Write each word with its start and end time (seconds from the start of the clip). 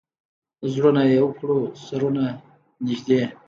زړونه 0.73 1.01
یو 1.19 1.27
کړو، 1.39 1.59
سرونه 1.85 2.25
نژدې 2.85 3.21